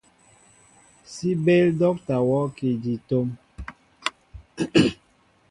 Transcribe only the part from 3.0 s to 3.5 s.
tóm.